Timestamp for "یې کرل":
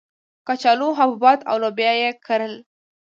2.01-2.53